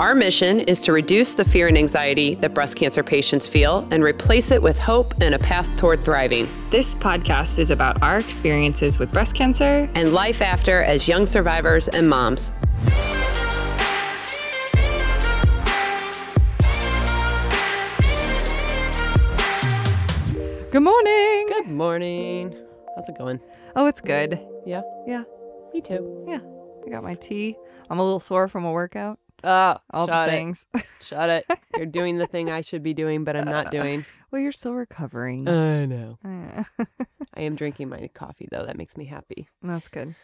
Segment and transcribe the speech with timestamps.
[0.00, 4.02] Our mission is to reduce the fear and anxiety that breast cancer patients feel and
[4.02, 6.48] replace it with hope and a path toward thriving.
[6.70, 11.86] This podcast is about our experiences with breast cancer and life after as young survivors
[11.86, 12.50] and moms.
[20.72, 21.46] Good morning.
[21.46, 22.56] Good morning.
[22.96, 23.40] How's it going?
[23.76, 24.44] Oh, it's good.
[24.66, 24.82] Yeah?
[25.06, 25.22] Yeah.
[25.72, 26.24] Me too.
[26.26, 26.40] Yeah.
[26.84, 27.56] I got my tea.
[27.88, 29.20] I'm a little sore from a workout.
[29.46, 30.36] Oh, All shut the it.
[30.36, 30.66] things.
[31.02, 31.44] Shut it.
[31.76, 34.06] You're doing the thing I should be doing, but I'm not doing.
[34.30, 35.46] well, you're still recovering.
[35.46, 36.18] I know.
[36.24, 38.64] I am drinking my coffee, though.
[38.64, 39.48] That makes me happy.
[39.62, 40.14] That's good.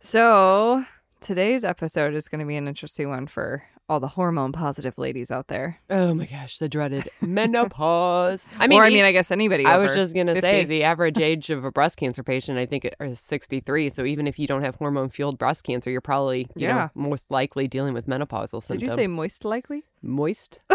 [0.00, 0.84] So,
[1.20, 5.30] today's episode is going to be an interesting one for all the hormone positive ladies
[5.30, 5.78] out there.
[5.88, 8.48] Oh my gosh, the dreaded menopause.
[8.58, 9.64] I mean, or, I mean, I guess anybody.
[9.64, 12.88] I was just gonna say the average age of a breast cancer patient, I think,
[13.00, 13.88] is 63.
[13.90, 16.74] So even if you don't have hormone fueled breast cancer, you're probably, you Yeah.
[16.74, 18.80] know, most likely dealing with menopausal symptoms.
[18.80, 19.84] Did you say moist likely?
[20.02, 20.58] moist?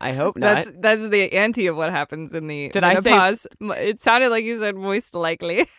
[0.00, 0.56] I hope not.
[0.56, 3.46] That's that's the ante of what happens in the Did I say- menopause.
[3.78, 5.66] It sounded like you said moist likely.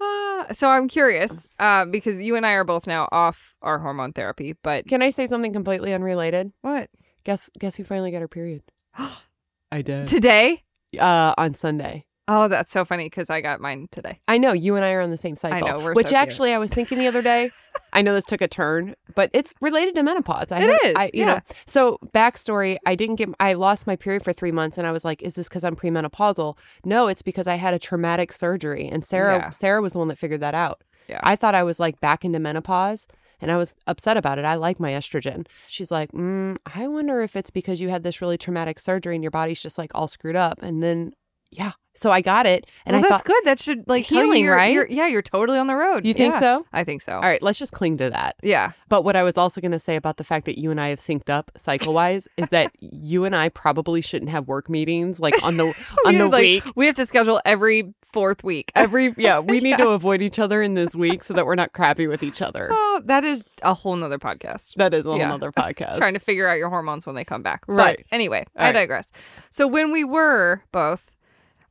[0.00, 4.12] Ah, so I'm curious uh, because you and I are both now off our hormone
[4.12, 6.52] therapy, but Can I say something completely unrelated?
[6.62, 6.88] what
[7.24, 8.62] Guess guess who finally got her period?
[9.72, 10.06] I did.
[10.06, 10.64] today?
[10.98, 12.06] Uh, on Sunday.
[12.28, 14.20] Oh, that's so funny because I got mine today.
[14.28, 15.66] I know you and I are on the same cycle.
[15.66, 17.50] know, we're which so actually I was thinking the other day.
[17.92, 20.52] I know this took a turn, but it's related to menopause.
[20.52, 21.24] I It had- is, I, you yeah.
[21.26, 21.40] know.
[21.66, 23.30] So backstory: I didn't get.
[23.40, 25.74] I lost my period for three months, and I was like, "Is this because I'm
[25.74, 29.50] premenopausal?" No, it's because I had a traumatic surgery, and Sarah Yeah.
[29.50, 30.82] Sarah was the one that figured that out.
[31.08, 31.20] Yeah.
[31.22, 33.06] I thought I was like back into menopause.
[33.40, 34.44] And I was upset about it.
[34.44, 35.46] I like my estrogen.
[35.68, 39.22] She's like, mm, I wonder if it's because you had this really traumatic surgery and
[39.22, 40.60] your body's just like all screwed up.
[40.60, 41.12] And then,
[41.50, 41.72] yeah.
[41.94, 42.70] So I got it.
[42.86, 43.44] And well, I that's thought, good.
[43.44, 44.72] That should like you Healing, you're- right?
[44.72, 46.06] you're- yeah, you're totally on the road.
[46.06, 46.38] You think Yeah.
[46.40, 46.66] so?
[46.72, 47.14] I think so.
[47.16, 48.36] all right, let's just cling to that.
[48.40, 48.70] Yeah.
[48.88, 50.90] But what I was also going to say about the fact that you and I
[50.90, 55.18] have synced up cycle wise is that you and I probably shouldn't have work meetings
[55.18, 55.74] like on the
[56.06, 56.64] on the like, week.
[56.76, 58.70] we have to schedule every fourth week.
[58.76, 61.72] Every yeah, we need to avoid each other in this week so that we're not
[61.72, 62.68] crappy with each other.
[62.70, 64.74] Oh, that is a whole nother podcast.
[64.76, 65.34] That is a whole Yeah.
[65.34, 65.96] other podcast.
[65.96, 67.64] Trying to figure out your hormones when they come back.
[67.66, 67.96] Right.
[67.96, 68.72] But anyway, All I right.
[68.72, 69.10] digress.
[69.50, 71.16] So when we were both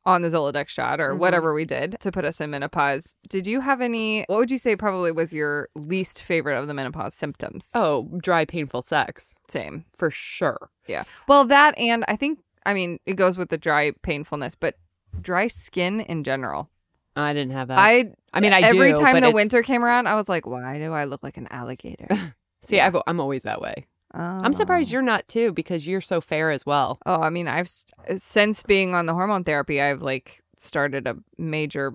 [0.08, 1.12] on the Zoladex shot Mm-hmm.
[1.12, 4.50] or whatever we did to put us in menopause, did you have any what would
[4.50, 7.70] you say probably was your least favorite of the menopause symptoms?
[7.74, 9.84] oh, dry painful sex Same.
[9.96, 10.70] for sure.
[10.86, 11.04] Yeah.
[11.28, 14.74] Well, that and I think I mean it goes with the dry painfulness, but
[15.20, 16.70] dry skin in general.
[17.16, 17.78] I didn't have that.
[17.78, 20.46] I I mean, I every do, time the it's- winter came around, I was like,
[20.46, 22.06] why do I look like an alligator?
[22.62, 23.86] See, I've, I'm always that way.
[24.14, 26.98] I'm surprised you're not too because you're so fair as well.
[27.06, 31.16] Oh, I mean, I've st- since being on the hormone therapy, I've like started a
[31.36, 31.94] major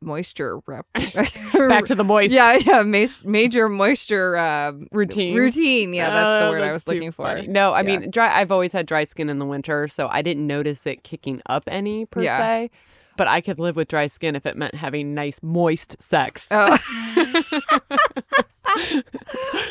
[0.00, 0.86] moisture rep.
[0.94, 2.34] Back to the moist.
[2.34, 5.36] yeah, yeah, mas- major moisture uh, Routine.
[5.36, 7.40] Routine, yeah, that's the Oh, word I that's was too looking for.
[7.42, 7.98] No, I Yeah.
[7.98, 8.40] mean, dry.
[8.40, 11.64] I've always had dry skin in the winter, so I didn't notice it kicking up
[11.68, 12.36] any per Yeah.
[12.38, 12.70] se.
[13.16, 16.48] But I could live with dry skin if it meant having nice moist sex.
[16.50, 16.78] Oh.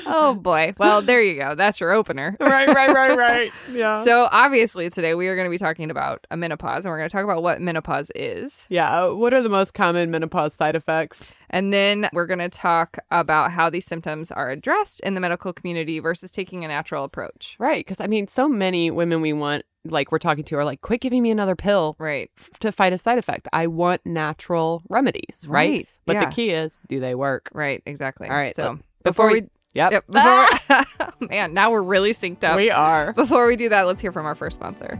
[0.05, 0.73] oh boy.
[0.77, 1.55] Well, there you go.
[1.55, 2.37] That's your opener.
[2.39, 3.51] right, right, right, right.
[3.71, 4.03] Yeah.
[4.03, 7.09] So obviously today we are going to be talking about a menopause, and we're going
[7.09, 9.05] to talk about what menopause is, yeah.
[9.05, 11.33] uh, What are the most common menopause side effects?
[11.53, 15.51] and then we're going to talk about how these symptoms are addressed in the medical
[15.51, 17.57] community versus taking a natural approach.
[17.59, 20.81] Right, because I mean, so many women we want, like we're talking to, are like,
[20.81, 22.29] "Quit giving me another pill Right.
[22.39, 23.47] f- to fight a side effect.
[23.53, 25.69] I want natural remedies." Right.
[25.69, 26.25] Right, But yeah.
[26.25, 27.49] the key is, do they work?
[27.53, 27.81] Right.
[27.85, 28.27] Exactly.
[28.29, 29.91] All right, So before, before we, we- Yep.
[29.93, 32.57] Yep, before, man, now we're really synced up.
[32.57, 33.13] We are.
[33.15, 34.99] Before we do that, let's hear from our first sponsor.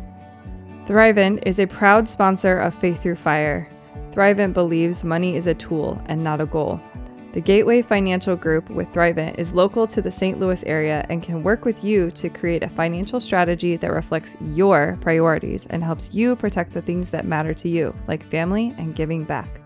[0.85, 3.69] Thrivent is a proud sponsor of Faith Through Fire.
[4.11, 6.79] Thrivent believes money is a tool and not a goal.
[7.33, 10.37] The Gateway Financial Group with Thrivent is local to the St.
[10.37, 14.97] Louis area and can work with you to create a financial strategy that reflects your
[14.99, 19.23] priorities and helps you protect the things that matter to you, like family and giving
[19.23, 19.61] back.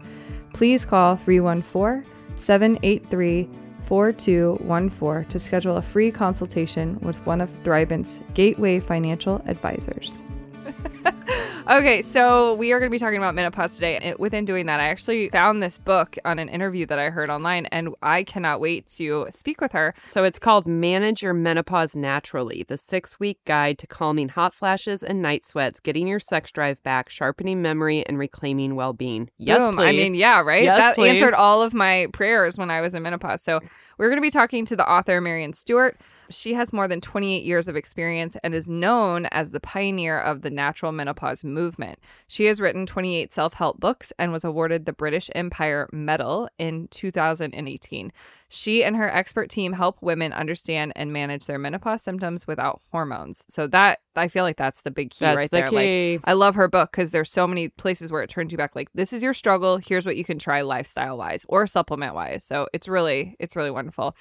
[0.54, 3.50] Please call 314 783
[3.86, 10.18] 4214 to schedule a free consultation with one of Thrivent's Gateway Financial Advisors.
[11.68, 14.14] Okay, so we are going to be talking about menopause today.
[14.20, 17.66] Within doing that, I actually found this book on an interview that I heard online,
[17.68, 19.96] and I cannot wait to speak with her.
[20.06, 25.02] So it's called Manage Your Menopause Naturally The Six Week Guide to Calming Hot Flashes
[25.02, 29.32] and Night Sweats, Getting Your Sex Drive Back, Sharpening Memory, and Reclaiming Well Being.
[29.40, 29.78] Yes, Boom.
[29.78, 29.88] please.
[29.88, 30.64] I mean, yeah, right?
[30.64, 31.20] Yes, that please.
[31.20, 33.42] answered all of my prayers when I was in menopause.
[33.42, 33.60] So
[33.98, 36.00] we're going to be talking to the author, Maryon Stewart.
[36.30, 40.42] She has more than 28 years of experience and is known as the pioneer of
[40.42, 42.00] the natural menopause movement.
[42.28, 46.88] She has written 28 self help books and was awarded the British Empire Medal in
[46.90, 48.12] 2018.
[48.48, 53.44] She and her expert team help women understand and manage their menopause symptoms without hormones.
[53.50, 55.70] So, that I feel like that's the big key That's right the there.
[55.70, 56.14] key.
[56.14, 58.76] Like, I love her book because there's so many places where it turns you back.
[58.76, 59.78] Like, this is your struggle.
[59.78, 62.46] Here's what you can try lifestyle wise or supplement wise.
[62.46, 64.16] So, it's really, it's really wonderful.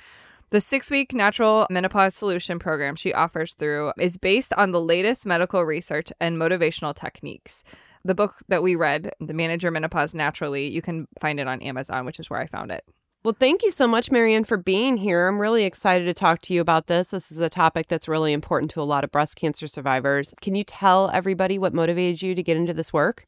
[0.50, 5.26] The six week natural menopause solution program she offers through is based on the latest
[5.26, 7.64] medical research and motivational techniques.
[8.04, 11.62] The book that we read, The Manage Your Menopause Naturally, you can find it on
[11.62, 12.84] Amazon, which is where I found it.
[13.24, 15.26] Well, thank you so much, Maryon, for being here.
[15.26, 17.08] I'm really excited to talk to you about this.
[17.08, 20.34] This is a topic that's really important to a lot of breast cancer survivors.
[20.42, 23.26] Can you tell everybody what motivated you to get into this work?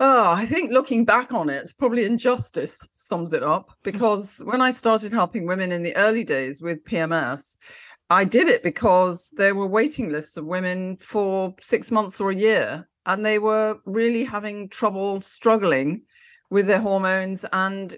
[0.00, 4.60] Oh, I think looking back on it, it's probably injustice sums it up because when
[4.60, 7.56] I started helping women in the early days with PMS,
[8.10, 12.34] I did it because there were waiting lists of women for six months or a
[12.36, 16.02] year, and they were really having trouble struggling
[16.50, 17.96] with their hormones and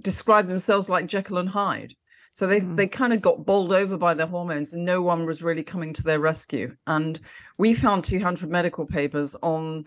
[0.00, 1.94] described themselves like Jekyll and Hyde.
[2.32, 2.76] So they Mm.
[2.76, 5.92] they kind of got bowled over by their hormones, and no one was really coming
[5.94, 6.76] to their rescue.
[6.86, 7.18] And
[7.58, 9.84] we found 200 medical papers on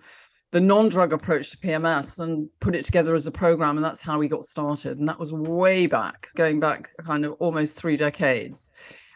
[0.52, 4.18] the non-drug approach to PMS and put it together as a program, and that's how
[4.18, 4.98] we got started.
[4.98, 8.72] And that was way back, going back kind of almost three decades.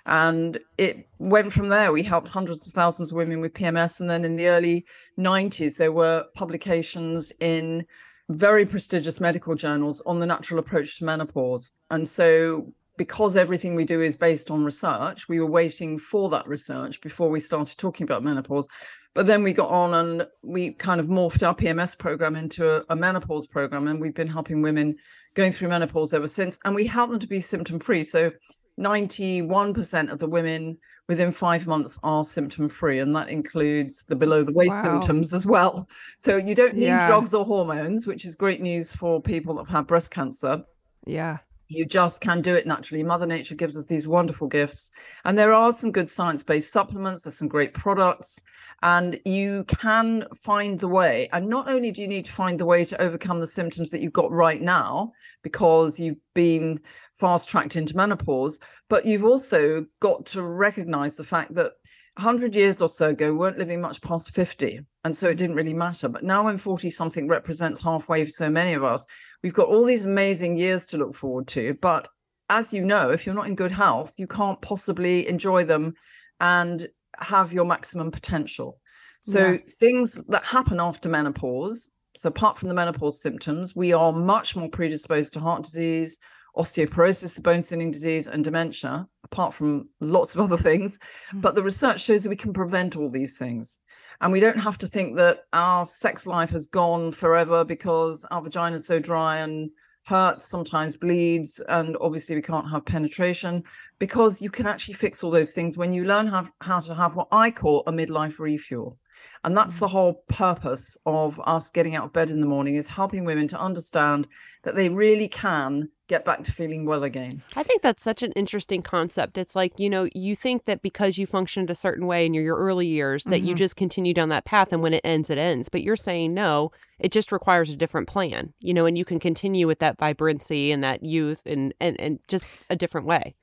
[0.05, 1.91] And it went from there.
[1.91, 4.85] We helped hundreds of thousands of women with PMS, and then in the early
[5.17, 7.85] 90s, there were publications in
[8.29, 11.71] very prestigious medical journals on the natural approach to menopause.
[11.89, 16.47] And so because everything we do is based on research, we were waiting for that
[16.47, 18.67] research before we started talking about menopause.
[19.15, 22.83] But then we got on and we kind of morphed our PMS program into a,
[22.89, 23.87] a menopause program.
[23.87, 24.95] And we've been helping women
[25.35, 26.57] going through menopause ever since.
[26.65, 28.03] And we help them to be symptom free.
[28.03, 28.31] So
[28.79, 30.77] 91% of the women
[31.07, 32.99] within five months are symptom free.
[32.99, 34.81] And that includes the below the waist Wow.
[34.81, 35.87] symptoms as well.
[36.19, 37.07] So you don't need Yeah.
[37.07, 40.63] drugs or hormones, which is great news for people that have had breast cancer
[41.05, 41.39] Yeah.
[41.67, 43.03] you just can do it naturally.
[43.03, 44.91] Mother Nature gives us these wonderful gifts.
[45.25, 48.41] And there are some good science based supplements, there's some great products,
[48.83, 51.29] and you can find the way.
[51.31, 54.01] And not only do you need to find the way to overcome the symptoms that
[54.01, 56.81] you've got right now because you've been
[57.15, 58.59] fast tracked into menopause,
[58.89, 61.71] but you've also got to recognize the fact that
[62.17, 64.81] 100 years or so ago, we weren't living much past 50.
[65.05, 66.09] And so it didn't really matter.
[66.09, 69.07] But now, when 40 something represents halfway for so many of us,
[69.41, 71.73] we've got all these amazing years to look forward to.
[71.81, 72.09] But
[72.49, 75.93] as you know, if you're not in good health, you can't possibly enjoy them
[76.39, 76.87] and
[77.19, 78.79] have your maximum potential.
[79.21, 79.57] So, Yeah.
[79.79, 84.69] things that happen after menopause, so apart from the menopause symptoms, we are much more
[84.69, 86.19] predisposed to heart disease,
[86.57, 90.99] osteoporosis, the bone thinning disease, and dementia, apart from lots of other things.
[91.33, 91.41] Mm.
[91.41, 93.79] But the research shows that we can prevent all these things.
[94.21, 98.41] And we don't have to think that our sex life has gone forever because our
[98.41, 99.71] vagina is so dry and
[100.05, 103.63] hurts, sometimes bleeds, and obviously we can't have penetration
[103.99, 107.15] because you can actually fix all those things when you learn how, how to have
[107.15, 108.97] what I call a midlife refuel.
[109.43, 109.91] And that's the mm.
[109.91, 113.59] whole purpose of us getting out of bed in the morning is helping women to
[113.59, 114.27] understand
[114.63, 117.41] that they really can get back to feeling well again.
[117.55, 119.35] I think that's such an interesting concept.
[119.35, 122.43] It's like, you know, you think that because you functioned a certain way in your,
[122.43, 123.57] your early years, that you Mhm.
[123.57, 125.69] just continue down that path and when it ends, it ends.
[125.69, 129.19] But you're saying no, it just requires a different plan, you know, and you can
[129.19, 133.33] continue with that vibrancy and that youth and, and, and just a different way.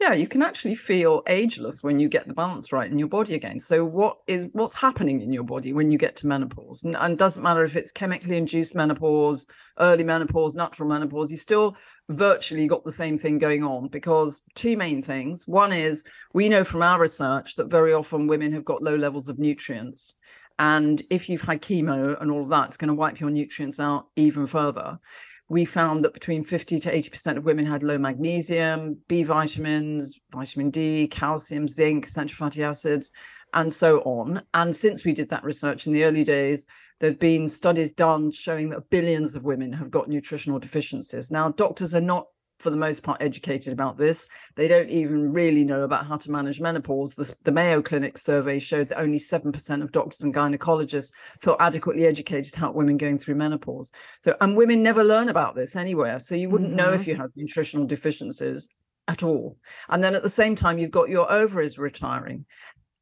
[0.00, 3.34] Yeah you can actually feel ageless when you get the balance right in your body
[3.34, 3.58] again.
[3.58, 6.84] So what is what's happening in your body when you get to menopause?
[6.84, 9.46] And, and doesn't matter if it's chemically induced menopause
[9.78, 11.76] early menopause natural menopause you still
[12.08, 15.46] virtually got the same thing going on because two main things.
[15.46, 19.28] One is we know from our research that very often women have got low levels
[19.28, 20.16] of nutrients.
[20.58, 23.80] And if you've had chemo and all of that it's going to wipe your nutrients
[23.80, 24.98] out even further
[25.48, 30.70] we found that between 50 to 80% of women had low magnesium, B vitamins, vitamin
[30.70, 33.12] D, calcium, zinc, essential fatty acids,
[33.54, 34.42] and so on.
[34.54, 36.66] And since we did that research in the early days,
[36.98, 41.30] there have been studies done showing that billions of women have got nutritional deficiencies.
[41.30, 42.26] Now, doctors are not
[42.58, 44.28] for the most part educated about this.
[44.54, 47.14] They don't even really know about how to manage menopause.
[47.14, 52.06] The, the Mayo Clinic survey showed that only 7% of doctors and gynecologists feel adequately
[52.06, 53.92] educated to help women going through menopause.
[54.20, 56.20] So, and women never learn about this anywhere.
[56.20, 56.78] So you wouldn't mm-hmm.
[56.78, 57.10] know if mm-hmm.
[57.10, 58.68] you had nutritional deficiencies
[59.08, 59.56] at all.
[59.88, 62.46] And then at the same time, you've got your ovaries retiring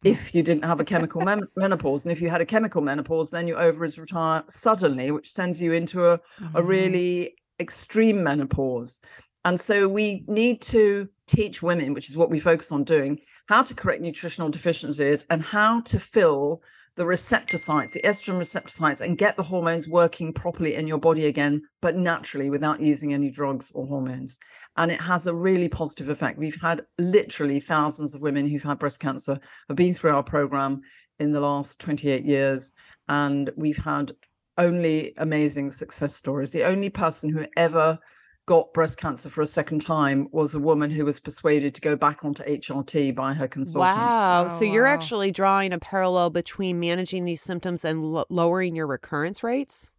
[0.05, 2.05] if you didn't have a chemical men- menopause.
[2.05, 5.73] And if you had a chemical menopause, then your ovaries retire suddenly, which sends you
[5.73, 6.57] into a, mm-hmm.
[6.57, 9.01] a really extreme menopause.
[9.45, 13.63] And so we need to teach women, which is what we focus on doing, how
[13.63, 16.63] to correct nutritional deficiencies and how to fill
[16.97, 20.99] the receptor sites, the estrogen receptor sites, and get the hormones working properly in your
[20.99, 24.39] body again, but naturally without using any drugs or hormones.
[24.77, 26.39] And it has a really positive effect.
[26.39, 30.83] We've had literally thousands of women who've had breast cancer have been through our program
[31.19, 32.73] in the last 28 years.
[33.09, 34.13] And we've had
[34.57, 36.53] only amazing success stories.
[36.53, 37.99] The only person who ever
[38.47, 41.97] got breast cancer for a second time was a woman who was persuaded to go
[41.97, 43.97] back onto HRT by her consultant.
[43.97, 44.47] Wow.
[44.47, 48.87] Oh, so you're actually drawing a parallel between managing these symptoms and l- lowering your
[48.87, 49.91] recurrence rates?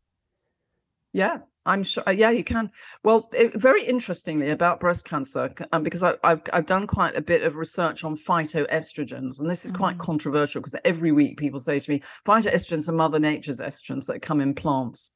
[1.11, 1.39] Yeah.
[1.67, 2.03] I'm sure.
[2.05, 2.69] Uh, yeah, you can.
[3.03, 7.21] Well, it, very interestingly about breast cancer, um, because I, have I've done quite a
[7.21, 9.99] bit of research on phytoestrogens, and this is quite mm.
[9.99, 14.41] controversial because every week people say to me, phytoestrogens are Mother Nature's estrogens that come
[14.41, 15.09] in plants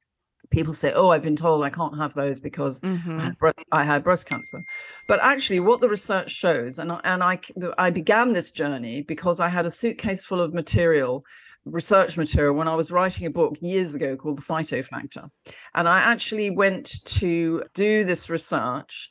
[0.50, 3.20] people say, "Oh, I've been told I can't have those because mm-hmm.
[3.20, 4.64] I, had bre- I, had breast cancer."
[5.08, 7.40] But actually, what the research shows, and and I
[7.78, 11.24] I began this journey because I had a suitcase full of material,
[11.66, 15.30] research material, when I was writing a book years ago called The Phyto Factor,
[15.76, 19.10] and I actually went to do this research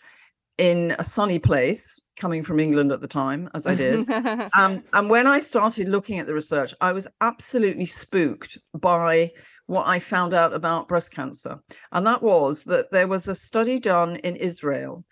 [0.59, 4.11] in a sunny place coming from England at the time, as I did.
[4.59, 9.31] um, and when I started looking at the research, I was absolutely spooked by
[9.69, 11.61] what I found out about breast cancer.
[11.93, 15.05] And that was that there was a study done in Israel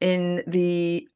[0.00, 1.08] in the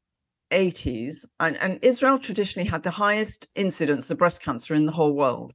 [0.51, 1.23] 80s.
[1.39, 5.53] And, and Israel traditionally had the highest incidence of breast cancer in the whole world.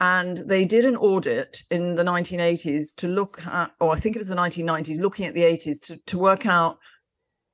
[0.00, 4.20] And they did an audit in the 1980s to look at, or I think it
[4.20, 6.78] was the 1990s, looking at the 80s to, to work out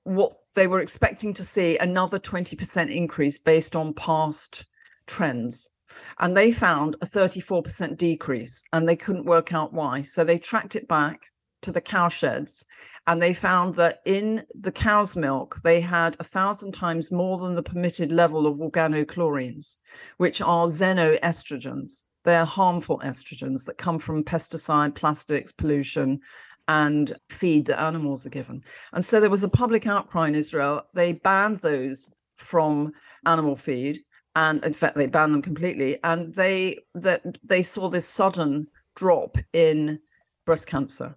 [0.05, 4.67] what they were expecting to see another 20% increase based on past
[5.07, 5.71] trends
[6.19, 10.03] and they found a 34% decrease and they couldn't work out why.
[10.03, 11.27] So they tracked it back
[11.63, 12.65] to the cow sheds
[13.07, 17.55] and they found that in the cow's milk they had a thousand times more than
[17.55, 19.77] the permitted level of organochlorines,
[20.19, 22.05] which are xenoestrogens.
[22.25, 26.21] They're harmful estrogens that come from pesticide, plastics, pollution,
[26.69, 28.63] and feed that animals are given.
[28.93, 30.83] And so there was a public outcry in Israel.
[30.95, 32.93] They banned those from
[33.27, 34.01] animal feed
[34.35, 39.37] and in fact they banned them completely and they that they saw this sudden drop
[39.53, 39.99] in
[40.47, 41.17] breast cancer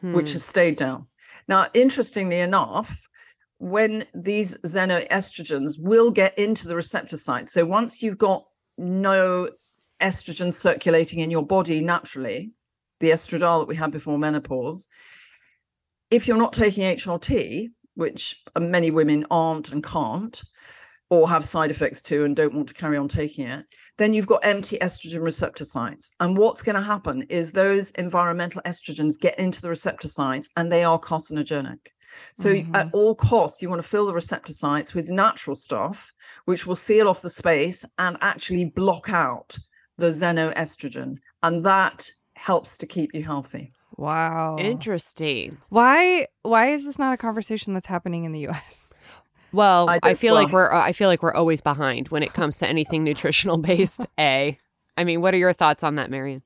[0.00, 0.12] hmm.
[0.14, 1.06] which has stayed down
[1.46, 3.08] now interestingly enough
[3.58, 8.44] when these xenoestrogens will get into the receptor site so once you've got
[8.76, 9.48] no
[10.00, 12.52] estrogen circulating in your body naturally
[13.00, 14.88] the estradiol that we had before menopause
[16.10, 20.42] if you're not taking hrt which many women aren't and can't
[21.10, 23.64] or have side effects too and don't want to carry on taking it,
[23.96, 26.10] then you've got empty estrogen receptor sites.
[26.20, 30.70] And what's going to happen is those environmental estrogens get into the receptor sites and
[30.70, 31.78] they are carcinogenic.
[32.34, 32.74] So mm-hmm.
[32.74, 36.12] at all costs, you want to fill the receptor sites with natural stuff,
[36.44, 39.56] which will seal off the space and actually block out
[39.96, 41.16] the xenoestrogen.
[41.42, 43.72] And that helps to keep you healthy.
[43.96, 44.56] Wow.
[44.58, 45.58] Interesting.
[45.70, 48.92] Why why is this not a conversation that's happening in the US?
[49.52, 52.32] Well, I, I feel well, like we're I feel like we're always behind when it
[52.32, 54.06] comes to anything nutritional based.
[54.18, 54.58] A,
[54.96, 56.40] I mean, what are your thoughts on that, Maryon?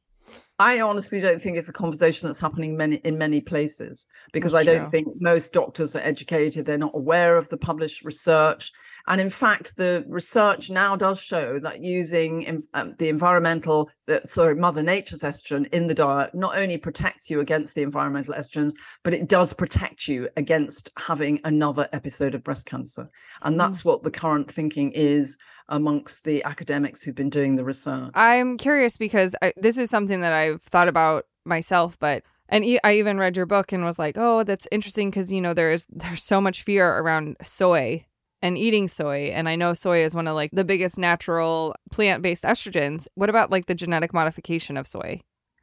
[0.63, 4.69] I honestly don't think it's a conversation that's happening many in many places because that's
[4.69, 4.91] I don't true.
[4.91, 6.65] think most doctors are educated.
[6.65, 8.71] They're not aware of the published research.
[9.09, 14.55] And in fact, the research now does show that using um, the environmental, the, sorry,
[14.55, 19.15] Mother Nature's estrogen in the diet not only protects you against the environmental estrogens, but
[19.15, 23.11] it does protect you against having another episode of breast cancer.
[23.43, 23.59] And hmm.
[23.59, 23.87] that's mm.
[23.87, 25.39] what the current thinking is
[25.73, 28.11] amongst the academics who've been doing the research.
[28.15, 32.97] I'm curious because I, this is something that I've thought about myself, but and I
[32.97, 36.23] even read your book and was like, "Oh, that's interesting because you know there's there's
[36.23, 38.05] so much fear around soy
[38.43, 42.43] and eating soy and I know soy is one of like the biggest natural plant-based
[42.43, 43.07] estrogens.
[43.15, 45.23] What about like the genetic modification of soy?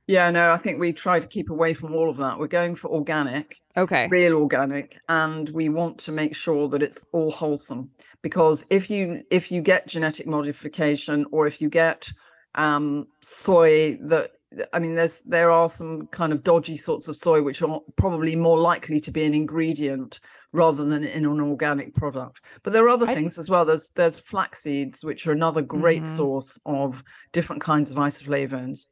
[0.10, 2.40] Yeah, no, I think we try to keep away from all of that.
[2.40, 7.06] We're going for organic, okay, real organic, and we want to make sure that it's
[7.12, 7.92] all wholesome.
[8.24, 12.10] Because if you if you get genetic modification or if you get
[12.56, 14.32] um, soy that
[14.74, 18.36] I mean, there's there are some kind of dodgy sorts of soy which are probably
[18.36, 20.22] more likely to be an ingredient
[20.54, 22.42] rather than in an organic product.
[22.64, 23.64] But there are other I, things as well.
[23.64, 26.16] There's there's flax seeds, which are another great mm-hmm.
[26.16, 28.86] source of different kinds of isoflavones.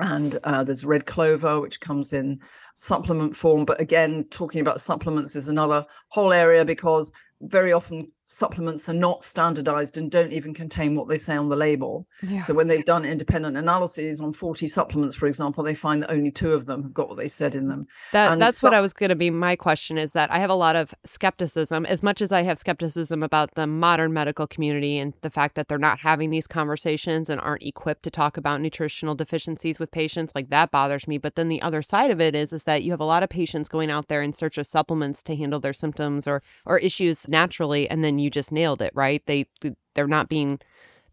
[0.00, 2.40] And uh, there's red clover, which comes in
[2.74, 3.64] supplement form.
[3.64, 9.24] But again, talking about supplements is another whole area because very often supplements are not
[9.24, 12.06] standardized and don't even contain what they say on the label.
[12.22, 12.44] Yeah.
[12.44, 16.30] So when they've done independent analyses on 40 supplements, for example, they find that only
[16.30, 17.82] two of them have got what they said in them.
[18.12, 19.30] That, that's what I was going to be.
[19.30, 22.56] My question is that I have a lot of skepticism, as much as I have
[22.56, 27.28] skepticism about the modern medical community and the fact that they're not having these conversations
[27.28, 30.36] and aren't equipped to talk about nutritional deficiencies with patients.
[30.36, 31.18] Like that bothers me.
[31.18, 33.28] But then the other side of it is, is that you have a lot of
[33.28, 37.26] patients going out there in search of supplements to handle their symptoms or, or issues
[37.26, 37.90] naturally.
[37.90, 39.24] And then you just nailed it, right?
[39.26, 39.46] They
[39.94, 40.60] they're not being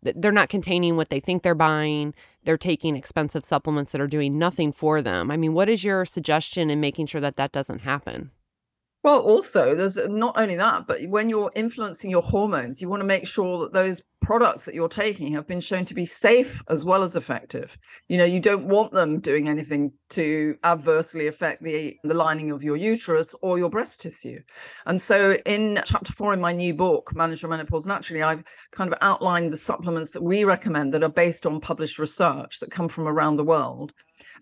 [0.04, 2.14] they're not containing what they think they're buying.
[2.44, 5.32] They're taking expensive supplements that are doing nothing for them.
[5.32, 8.32] I mean, what is your suggestion in making sure that that doesn't happen?
[9.08, 13.00] Well, also, there's uh, not only that, but when you're influencing your hormones, you want
[13.00, 16.62] to make sure that those products that you're taking have been shown to be safe
[16.70, 17.78] as well as effective.
[18.10, 22.66] You know, you don't want them doing anything to adversely affect the, the lining of
[22.66, 24.40] your uterus or your breast tissue.
[24.86, 28.92] And so, in chapter four in my new book, Manage Your Menopause Naturally, I've kind
[28.92, 32.90] of outlined the supplements that we recommend that are based on published research that come
[32.90, 33.94] from around the world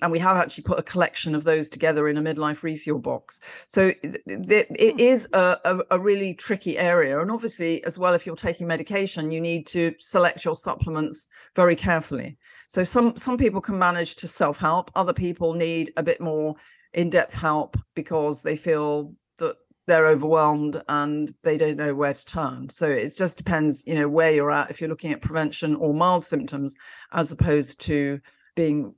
[0.02, 3.40] and we have actually put a collection of those together in a midlife refuel box.
[3.68, 5.36] So th- th- it hmm.
[5.36, 9.42] a, a, a, really tricky area, and obviously, as well, if you're taking medication, you
[9.42, 12.38] need to select your supplements very carefully.
[12.68, 16.56] So some some people can manage to self help, other people need a bit more
[16.94, 22.26] in depth help because they feel that they're overwhelmed and they don't know where to
[22.26, 22.70] turn.
[22.70, 25.94] So it just depends, you know, where you're at if you're looking at prevention or
[25.94, 26.74] mild symptoms
[27.12, 28.20] as opposed to
[28.56, 28.96] being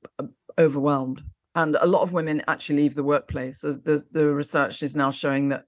[0.57, 1.23] overwhelmed.
[1.55, 3.61] And a lot of women actually leave the workplace.
[3.61, 5.65] The, the research is now showing that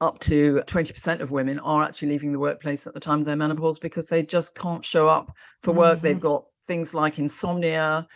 [0.00, 3.34] up to 20% of women are actually leaving the workplace at the time of their
[3.34, 5.32] menopause because they just can't show up
[5.62, 5.98] for work.
[5.98, 6.06] Mm-hmm.
[6.06, 8.06] They've got things like insomnia,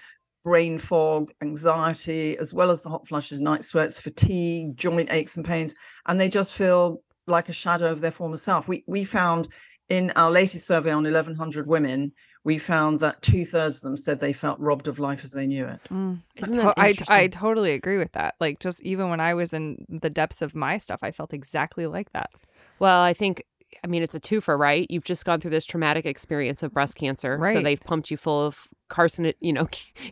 [0.45, 5.45] brain fog, anxiety, as well as the hot flushes, night sweats, fatigue, joint aches and
[5.45, 5.75] pains,
[6.07, 8.69] and they just feel like a shadow of their former self.
[8.69, 9.49] We we found
[9.89, 12.13] in our latest survey on 1100 women
[12.45, 15.47] we found that two thirds of them said they felt robbed of life as they
[15.47, 15.81] knew it.
[15.91, 16.21] Mm.
[16.37, 18.35] To- I, I totally agree with that.
[18.41, 21.87] Like, just even when I was in the depths of my stuff, I felt exactly
[21.87, 22.31] like that.
[22.81, 23.45] Well, I think,
[23.85, 24.87] I mean, it's a twofer, right?
[24.91, 27.39] You've just gone through this traumatic experience of breast cancer.
[27.39, 27.57] Right.
[27.57, 29.67] So they've pumped you full of carcin, you know,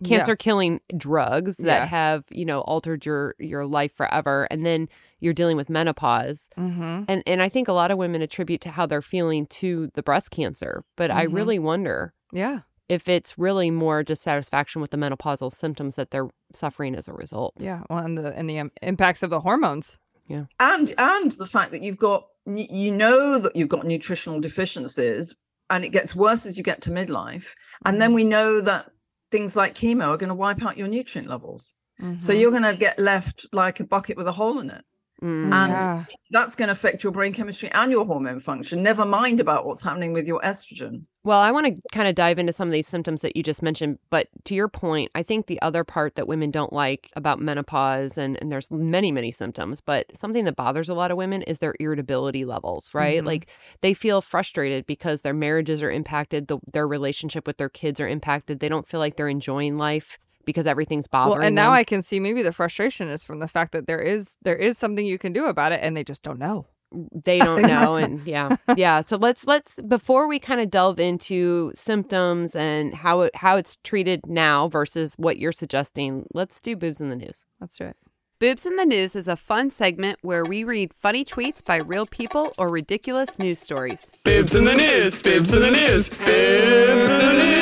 [0.05, 0.97] cancer killing yeah.
[0.97, 1.87] drugs that yeah.
[1.87, 4.49] have, you know, altered your your life forever.
[4.51, 4.89] And then
[5.19, 6.49] you're dealing with menopause.
[6.57, 7.05] Mm-hmm.
[7.09, 10.03] And and I think a lot of women attribute to how they're feeling to the
[10.03, 10.83] breast cancer.
[10.97, 11.21] But mm-hmm.
[11.21, 12.61] I really wonder yeah.
[12.89, 17.55] If it's really more dissatisfaction with the menopausal symptoms that they're suffering as a result.
[17.59, 17.83] Yeah.
[17.89, 19.97] Well, and the and the um, impacts of the hormones.
[20.27, 20.47] Yeah.
[20.59, 25.35] And and the fact that you've got you know that you've got nutritional deficiencies
[25.69, 27.55] and it gets worse as you get to midlife.
[27.85, 28.17] And then mm-hmm.
[28.17, 28.91] we know that
[29.31, 31.75] things like chemo are going to wipe out your nutrient levels.
[32.01, 32.19] Mm-hmm.
[32.19, 34.85] So you're going to get left like a bucket with a hole in it.
[35.23, 36.05] Mm, and yeah.
[36.31, 39.83] that's going to affect your brain chemistry and your hormone function, never mind about what's
[39.83, 41.05] happening with your estrogen.
[41.23, 43.63] Well, I want to kind of dive into some of these symptoms that you just
[43.63, 43.99] mentioned.
[44.09, 48.17] But to your point, I think the other part that women don't like about menopause,
[48.17, 51.59] and, and there's many, many symptoms, but something that bothers a lot of women is
[51.59, 53.19] their irritability levels, right?
[53.19, 53.27] Mm-hmm.
[53.27, 53.51] Like
[53.83, 58.09] they feel frustrated because their marriages are impacted, the, their relationship with their kids are
[58.09, 58.61] impacted.
[58.61, 60.19] They don't feel like they're enjoying life
[60.51, 61.65] because everything's bothering well, and them.
[61.65, 64.57] now I can see maybe the frustration is from the fact that there is there
[64.57, 66.67] is something you can do about it and they just don't know.
[66.93, 68.57] They don't know and yeah.
[68.77, 73.57] Yeah, so let's let's before we kind of delve into symptoms and how it, how
[73.57, 77.47] it's treated now versus what you're suggesting, let's do boobs in the news.
[77.61, 77.97] Let's do it.
[78.41, 82.07] Boobs in the News is a fun segment where we read funny tweets by real
[82.07, 84.19] people or ridiculous news stories.
[84.25, 87.61] Boobs in the news, boobs in the news, boobs in the news.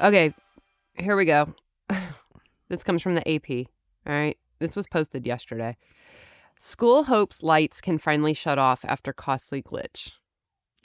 [0.00, 0.34] Okay,
[0.98, 1.54] here we go.
[2.68, 3.66] this comes from the AP.
[4.06, 4.38] All right.
[4.58, 5.76] This was posted yesterday.
[6.58, 10.12] School hopes lights can finally shut off after costly glitch.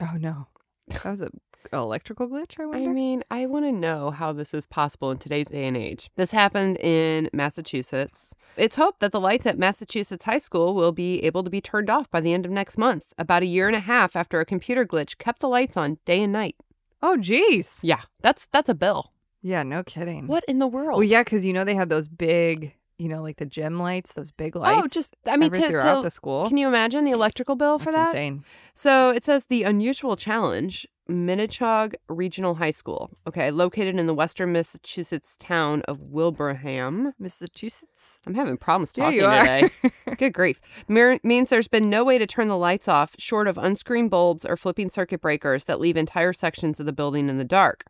[0.02, 0.48] Oh no.
[0.88, 1.30] That was a
[1.72, 2.90] electrical glitch, I wonder.
[2.90, 6.10] I mean, I want to know how this is possible in today's day and age.
[6.16, 8.34] This happened in Massachusetts.
[8.58, 11.90] It's hoped that the lights at Massachusetts High School will be able to be turned
[11.90, 14.46] off by the end of next month, about a year and a half after a
[14.46, 16.56] computer glitch kept the lights on day and night.
[17.02, 17.80] Oh, geez.
[17.84, 19.14] Yeah, that's that's a bill.
[19.42, 20.28] Yeah, no kidding.
[20.28, 20.98] What in the world?
[20.98, 24.14] Well, yeah, because you know they have those big, you know, like the gym lights,
[24.14, 24.82] those big oh, lights.
[24.84, 26.48] Oh, just I mean, to, throughout to, the school.
[26.48, 28.18] Can you imagine the electrical bill for That's that?
[28.18, 28.44] Insane.
[28.76, 33.10] So it says the unusual challenge Minnechaug Regional High School.
[33.28, 37.14] Okay, located in the western Massachusetts town of Wilbraham.
[37.18, 38.20] Massachusetts.
[38.28, 39.70] I'm having problems talking today.
[40.18, 40.62] Good grief.
[40.88, 44.46] Mer- means there's been no way to turn the lights off short of unscrewing bulbs
[44.46, 47.86] or flipping circuit breakers that leave entire sections of the building in the dark.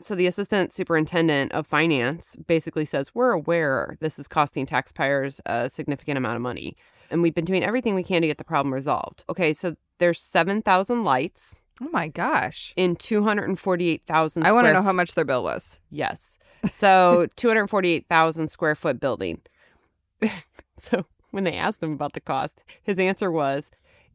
[0.00, 5.68] So the assistant superintendent of finance basically says, We're aware this is costing taxpayers a
[5.70, 6.76] significant amount of money.
[7.10, 9.24] And we've been doing everything we can to get the problem resolved.
[9.28, 12.72] Okay, so there's 7,000 lights Oh my gosh.
[12.76, 15.78] in 248,000 I want to know how much their bill was.
[15.90, 16.38] Yes.
[16.66, 19.40] So 248,000 square foot building.
[20.78, 23.70] so when they asked him about the cost, his answer was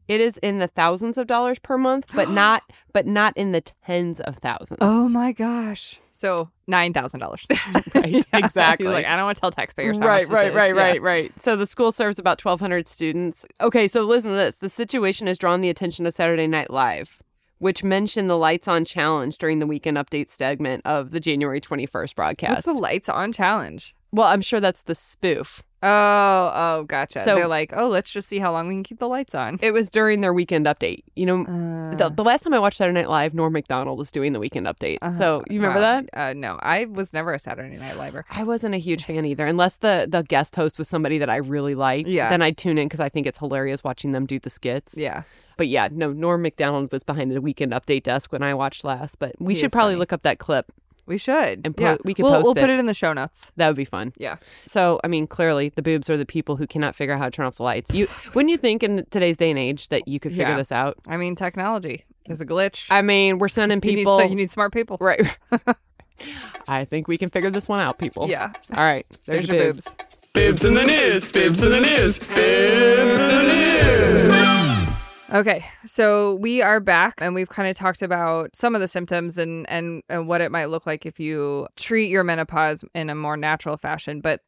[0.08, 2.62] it is in the thousands of dollars per month, but not
[2.92, 4.78] but not in the tens of thousands.
[4.80, 6.00] Oh my gosh.
[6.10, 7.46] So nine thousand dollars.
[7.94, 8.86] Right, exactly.
[8.88, 9.98] Like I don't want to tell taxpayers.
[9.98, 10.54] How right, much this right, is.
[10.54, 10.82] right, Yeah.
[10.82, 11.32] right, right.
[11.40, 13.44] So the school serves about 1,200 students.
[13.60, 14.56] Okay, so listen to this.
[14.56, 17.22] The situation has drawn the attention of Saturday Night Live,
[17.58, 22.14] which mentioned the lights on challenge during the weekend update segment of the January 21st
[22.14, 22.52] broadcast.
[22.52, 23.94] What's the lights on challenge?
[24.10, 25.62] well, I'm sure that's the spoof.
[25.82, 27.24] Oh, oh, gotcha.
[27.24, 29.58] So- They're like, oh, let's just see how long we can keep the lights on.
[29.60, 31.02] It was during their weekend update.
[31.16, 34.10] You know, Uh, the, the last time I watched Saturday Night Live, Norm Macdonald was
[34.12, 34.98] doing the weekend update.
[35.16, 36.02] So you remember wow.
[36.02, 36.10] that?
[36.12, 38.24] Uh, no, I was never a Saturday Night Liver.
[38.30, 41.36] I wasn't a huge fan either, unless the the guest host was somebody that I
[41.36, 42.08] really liked.
[42.08, 42.28] Yeah.
[42.30, 44.96] Then I'd tune in because I think it's hilarious watching them do the skits.
[44.96, 45.22] Yeah.
[45.56, 49.18] But yeah, no, Norm Macdonald was behind the weekend update desk when I watched last.
[49.18, 49.98] But we He should probably funny.
[50.00, 50.72] look up that clip.
[51.06, 51.62] We should.
[51.66, 51.96] And po- yeah.
[52.04, 52.60] we could we'll, post We'll it.
[52.60, 53.50] put it in the show notes.
[53.56, 54.12] That would be fun.
[54.16, 54.36] Yeah.
[54.66, 57.30] So, I mean, clearly the boobs are the people who cannot figure out how to
[57.30, 57.92] turn off the lights.
[57.92, 60.56] You wouldn't you think in today's day and age that you could figure Yeah.
[60.56, 60.96] this out?
[61.08, 62.86] I mean, technology is a glitch.
[62.90, 64.16] I mean, we're sending you, need, people.
[64.18, 64.96] so you need smart people.
[65.00, 65.36] Right.
[66.68, 68.28] I think we can figure this one out, people.
[68.28, 68.52] Yeah.
[68.76, 69.04] All right.
[69.26, 69.84] There's, There's your your boobs.
[69.96, 70.28] boobs.
[70.34, 74.91] Bibs in the news, bibs in the news, bibs in the news.
[75.32, 79.38] Okay, so we are back and we've kind of talked about some of the symptoms
[79.38, 83.14] and, and and what it might look like if you treat your menopause in a
[83.14, 84.20] more natural fashion.
[84.20, 84.40] But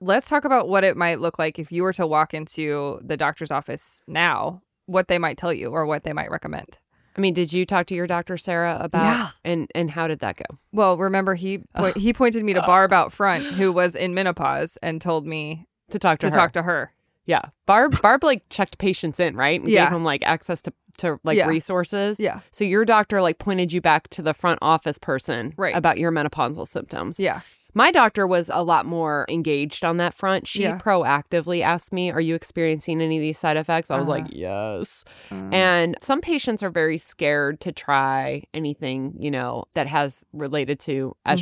[0.00, 3.16] let's talk about what it might look like if you were to walk into the
[3.16, 6.78] doctor's office now, what they might tell you or what they might recommend.
[7.16, 9.28] I mean, did you talk to your doctor, Sarah, about Yeah.
[9.44, 10.58] and and how did that go?
[10.72, 14.76] Well, remember he point, he pointed me to Barb out front who was in menopause
[14.82, 16.40] and told me To talk to, to her.
[16.40, 16.92] talk to her.
[17.26, 17.42] Yeah.
[17.66, 19.60] Barb Barb like checked patients in, right?
[19.60, 19.84] And Yeah.
[19.84, 21.46] gave them like access to to like Yeah.
[21.46, 22.20] resources.
[22.20, 22.40] Yeah.
[22.50, 25.74] So your doctor like pointed you back to the front office person Right.
[25.74, 27.18] about your menopausal symptoms.
[27.18, 27.40] Yeah.
[27.74, 30.46] My doctor was a lot more engaged on that front.
[30.46, 30.76] She Yeah.
[30.78, 33.90] proactively asked me, Are you experiencing any of these side effects?
[33.90, 34.32] I was like, Uh-huh.
[34.34, 35.04] Yes.
[35.30, 35.54] Mm.
[35.54, 41.16] And some patients are very scared to try anything, you know, that has related to
[41.26, 41.32] Mm-hmm.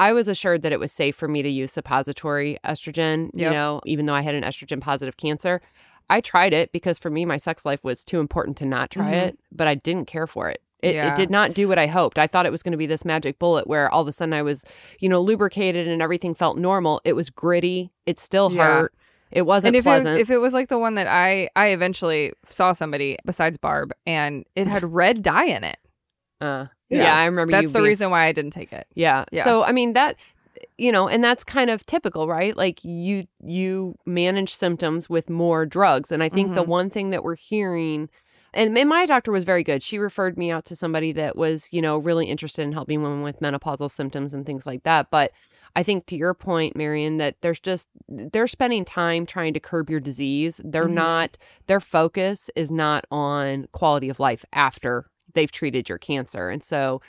[0.00, 3.52] I was assured that it was safe for me to use suppository estrogen, you Yep.
[3.52, 5.60] know, even though I had an estrogen positive cancer.
[6.08, 9.12] I tried it because for me, my sex life was too important to not try
[9.12, 9.22] Mhm.
[9.28, 10.60] it, but I didn't care for it.
[10.82, 11.12] It, Yeah.
[11.12, 12.18] it did not do what I hoped.
[12.18, 14.32] I thought it was going to be this magic bullet where all of a sudden
[14.32, 14.64] I was,
[14.98, 17.00] you know, lubricated and everything felt normal.
[17.04, 17.92] It was gritty.
[18.06, 18.64] It still Yeah.
[18.64, 18.94] hurt.
[19.30, 20.20] It wasn't and if it was, pleasant.
[20.20, 24.44] if it was like the one that I I eventually saw somebody besides Barb and
[24.56, 25.76] it had red dye in it.
[26.40, 27.04] uh, Yeah.
[27.04, 27.16] yeah.
[27.16, 28.86] I remember That's the being- reason why I didn't take it.
[28.94, 29.24] Yeah.
[29.32, 29.44] Yeah.
[29.44, 30.16] So I mean that
[30.76, 32.56] you know, and that's kind of typical, right?
[32.56, 36.12] Like you you manage symptoms with more drugs.
[36.12, 36.68] And I think the Mhm.
[36.68, 38.08] one thing that we're hearing
[38.52, 39.80] and, and my doctor was very good.
[39.80, 43.22] She referred me out to somebody that was, you know, really interested in helping women
[43.22, 45.08] with menopausal symptoms and things like that.
[45.08, 45.30] But
[45.76, 49.88] I think to your point, Maryon, that there's just they're spending time trying to curb
[49.88, 50.60] your disease.
[50.64, 50.94] They're Mhm.
[50.94, 56.48] not their focus is not on quality of life after they've treated your cancer.
[56.50, 57.00] And so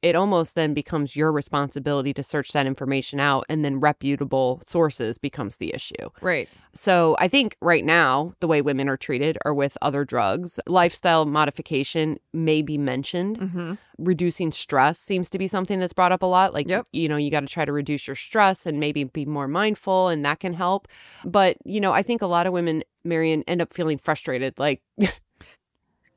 [0.00, 5.18] it almost then becomes your responsibility to search that information out and then reputable sources
[5.18, 6.08] becomes the issue.
[6.20, 6.48] Right.
[6.72, 10.60] So I think right now the way women are treated are with other drugs.
[10.68, 13.40] Lifestyle modification may be mentioned.
[13.40, 13.72] Mm-hmm.
[13.98, 16.54] Reducing stress seems to be something that's brought up a lot.
[16.54, 16.86] Like, Yep.
[16.92, 20.06] you know, you got to try to reduce your stress and maybe be more mindful,
[20.06, 20.86] and that can help.
[21.24, 24.56] But, you know, I think a lot of women, Maryon, end up feeling frustrated.
[24.60, 24.80] Like,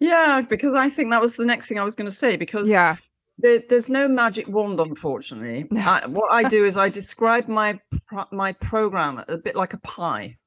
[0.02, 2.36] Yeah, because I think that was the next thing I was going to say.
[2.36, 2.98] Because Yeah.
[3.38, 5.68] there, there's no magic wand, unfortunately.
[5.78, 7.80] I, what I do is I describe my
[8.32, 10.38] my program a bit like a pie,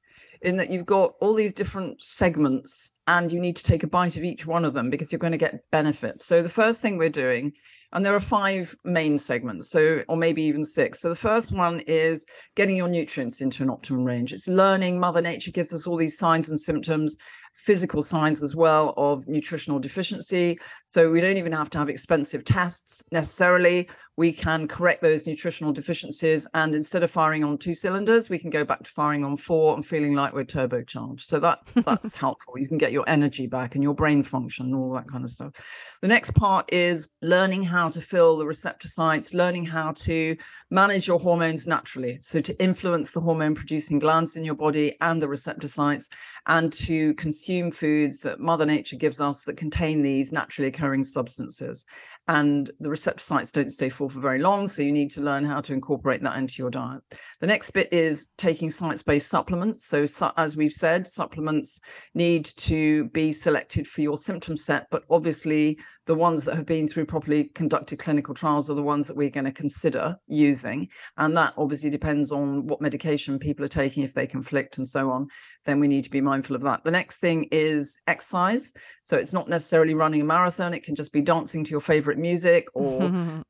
[0.41, 4.17] in that you've got all these different segments, and you need to take a bite
[4.17, 6.25] of each one of them because you're going to get benefits.
[6.25, 7.53] So the first thing we're doing,
[7.93, 10.99] and there are five main segments, so or maybe even six.
[10.99, 14.33] So the first one is getting your nutrients into an optimum range.
[14.33, 14.99] It's learning.
[14.99, 17.17] Mother Nature gives us all these signs and symptoms
[17.55, 20.59] physical signs as well of nutritional deficiency.
[20.85, 23.89] So we don't even have to have expensive tests necessarily.
[24.17, 26.47] We can correct those nutritional deficiencies.
[26.53, 29.75] And instead of firing on two cylinders, we can go back to firing on four
[29.75, 31.21] and feeling like we're turbocharged.
[31.21, 32.57] So that that's helpful.
[32.57, 35.29] You can get your energy back and your brain function and all that kind of
[35.29, 35.53] stuff.
[36.01, 40.37] The next part is learning how to fill the receptor sites, learning how to
[40.69, 42.19] manage your hormones naturally.
[42.21, 46.09] So to influence the hormone producing glands in your body and the receptor sites,
[46.47, 51.85] and to consume foods that Mother Nature gives us that contain these naturally occurring substances
[52.27, 54.67] and the receptor sites don't stay full for very long.
[54.67, 57.01] So you need to learn how to incorporate that into your diet.
[57.39, 59.85] The next bit is taking science based supplements.
[59.85, 61.79] So, su- as we've said, supplements
[62.13, 66.87] need to be selected for your symptom set, but obviously the ones that have been
[66.87, 70.87] through properly conducted clinical trials are the ones that we're going to consider using.
[71.17, 75.09] And that obviously depends on what medication people are taking, if they conflict and so
[75.09, 75.27] on.
[75.65, 76.83] Then we need to be mindful of that.
[76.83, 78.73] The next thing is exercise.
[79.03, 82.17] So it's not necessarily running a marathon, it can just be dancing to your favorite
[82.17, 82.99] music or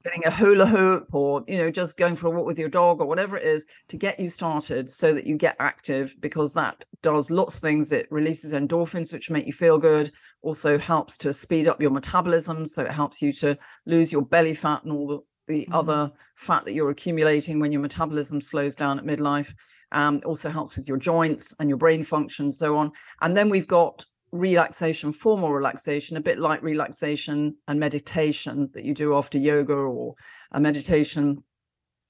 [0.04, 3.01] getting a hula hoop or, you know, just going for a walk with your dog
[3.01, 6.86] or whatever it is to get you started so that you get active because that
[7.01, 7.91] does lots of things.
[7.91, 12.65] It releases endorphins, which make you feel good, also helps to speed up your metabolism.
[12.65, 15.75] So it helps you to lose your belly fat and all the, the mm.
[15.75, 19.54] other fat that you're accumulating when your metabolism slows down at midlife.
[19.96, 22.92] Um, also helps with your joints and your brain function, and so on.
[23.22, 28.94] And then we've got relaxation, formal relaxation, a bit like relaxation and meditation that you
[28.94, 30.16] do after yoga or
[30.52, 31.44] a meditation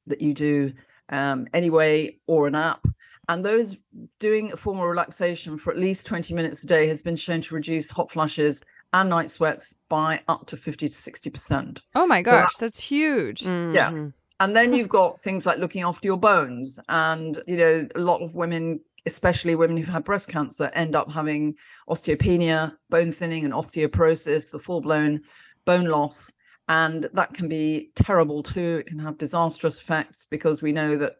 [0.08, 0.74] that you do
[1.10, 2.86] um, anyway, or an app.
[3.28, 3.78] And those
[4.20, 7.56] doing a formal relaxation for at least 20 minutes a day has been shown to
[7.56, 11.82] reduce hot flushes and night sweats by up to 50 to 60%.
[11.96, 13.42] Oh my gosh, so that's, that's, huge.
[13.42, 14.10] Mm-hmm.
[14.40, 16.80] And then you've got things like looking after your bones.
[16.90, 21.12] And, you know, a lot of women, especially women who've had breast cancer, end up
[21.12, 21.56] having
[21.90, 25.22] osteopenia, bone thinning, and osteoporosis, the full blown
[25.64, 26.34] bone loss.
[26.68, 28.78] And that can be terrible too.
[28.80, 31.18] It can have disastrous effects because we know that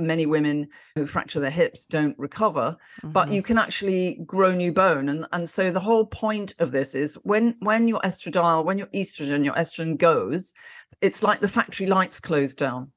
[0.00, 3.12] many women who fracture their hips don't recover mm-hmm.
[3.12, 6.94] but you can actually grow new bone and and so the whole point of this
[6.94, 10.52] is when when your estradiol when your estrogen your estrogen goes
[11.00, 12.92] it's like the factory lights close down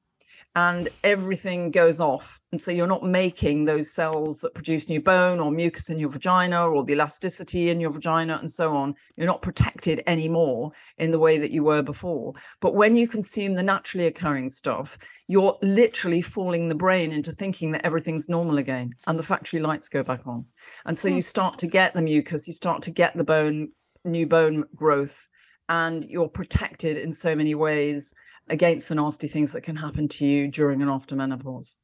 [0.56, 2.40] and everything goes off.
[2.50, 6.08] And so you're not making those cells that produce new bone or mucus in your
[6.08, 8.96] vagina or the elasticity in your vagina and so on.
[9.16, 12.34] You're not protected anymore in the way that you were before.
[12.60, 17.70] But when you consume the naturally occurring stuff, you're literally fooling the brain into thinking
[17.72, 20.46] that everything's normal again and the factory lights go back on.
[20.84, 21.20] And so you hmm.
[21.20, 23.70] start to get the mucus, you start to get the bone,
[24.04, 25.28] new bone growth,
[25.70, 28.12] and you're protected in so many ways
[28.48, 31.76] against the nasty things that can happen to you during and after menopause.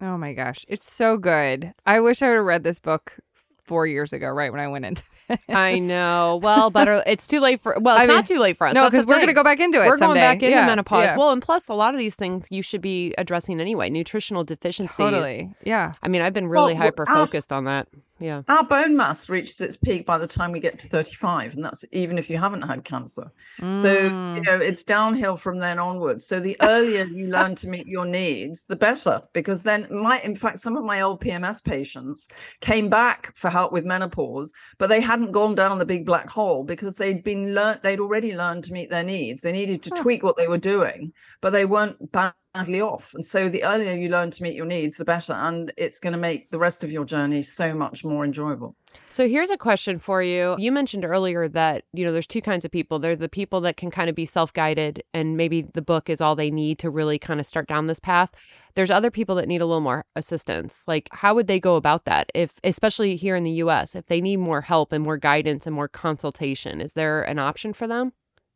[0.00, 1.72] Oh my gosh, it's so good.
[1.84, 3.18] I wish I would have read this book
[3.64, 5.38] four years ago, right when I went into this.
[5.48, 6.38] I know.
[6.40, 7.02] Well, better.
[7.04, 7.76] It's too late for.
[7.80, 8.74] Well, it's I mean, not too late for us.
[8.74, 9.86] No, because we're going to go back into it.
[9.86, 10.20] We're someday.
[10.20, 11.06] going back into yeah, menopause.
[11.06, 11.16] Yeah.
[11.16, 13.90] Well, and plus, a lot of these things you should be addressing anyway.
[13.90, 14.96] Nutritional deficiencies.
[14.96, 15.52] Totally.
[15.64, 15.94] Yeah.
[16.00, 17.88] I mean, I've been really well, hyper focused on that.
[18.20, 18.42] Yeah.
[18.48, 21.54] Our bone mass reaches its peak by the time we get to 35.
[21.54, 23.30] And that's even if you haven't had cancer.
[23.60, 23.76] Mm.
[23.80, 24.46] So, you mm.
[24.46, 26.26] know, it's downhill from then onwards.
[26.26, 29.22] So the earlier you learn to meet your needs, the better.
[29.32, 32.28] Because then my in fact, some of my old PMS patients
[32.60, 36.64] came back for help with menopause, but they hadn't gone down the big black hole
[36.64, 39.42] because they'd been learned they'd already learned to meet their needs.
[39.42, 43.12] They needed to tweak what they were doing, but they weren't bad badly off.
[43.14, 45.32] And so the earlier you learn to meet your needs, the better.
[45.32, 48.74] And it's going to make the rest of your journey so much more enjoyable.
[49.08, 50.56] So here's a question for you.
[50.58, 52.98] You mentioned earlier that, you know, there's two kinds of people.
[52.98, 56.34] They're the people that can kind of be self-guided and maybe the book is all
[56.34, 58.30] they need to really kind of start down this path.
[58.74, 60.84] There's other people that need a little more assistance.
[60.88, 64.20] Like how would they go about that if especially here in the US, if they
[64.20, 68.12] need more help and more guidance and more consultation, is there an option for them?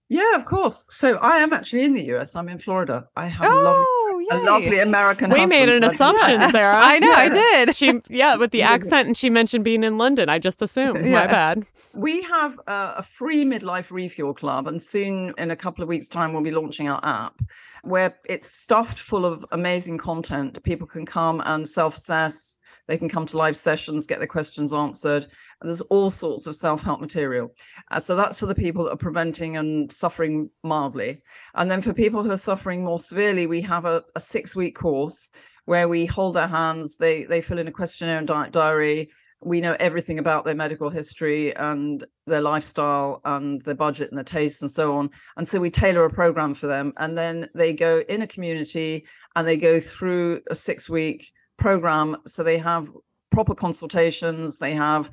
[0.08, 0.84] Yeah, of course.
[0.90, 2.36] So I am actually in the US.
[2.36, 3.08] I'm in Florida.
[3.16, 5.30] I have oh, a, lovely, a lovely American.
[5.30, 5.58] We husband.
[5.58, 6.50] made an assumption, yeah.
[6.50, 6.80] Sarah.
[6.82, 7.16] I know, yeah.
[7.16, 7.76] I did.
[7.76, 10.28] She, yeah, with the accent, and she mentioned being in London.
[10.28, 11.06] I just assumed.
[11.06, 11.22] Yeah.
[11.22, 11.64] My bad.
[11.94, 16.08] We have a, a free midlife refuel club, and soon, in a couple of weeks'
[16.08, 17.40] time, we'll be launching our app,
[17.82, 20.62] where it's stuffed full of amazing content.
[20.62, 22.58] People can come and self-assess.
[22.86, 25.28] They can come to live sessions, get their questions answered,
[25.62, 27.54] and there's all sorts of self-help material.
[27.90, 31.22] Uh, so that's for the people that are preventing and suffering mildly.
[31.54, 35.30] And then for people who are suffering more severely, we have a, a six-week course
[35.66, 39.10] where we hold their hands, they they fill in a questionnaire and di- diary.
[39.44, 44.24] We know everything about their medical history and their lifestyle and their budget and their
[44.24, 45.10] tastes and so on.
[45.36, 46.92] And so we tailor a program for them.
[46.96, 52.18] And then they go in a community and they go through a six-week program.
[52.26, 52.90] So they have
[53.30, 55.10] proper consultations, they have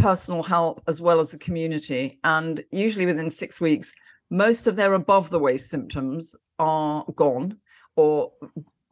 [0.00, 2.18] personal help as well as the community.
[2.24, 3.92] And usually within six weeks,
[4.30, 7.56] most of their above the waist symptoms are gone
[7.96, 8.32] or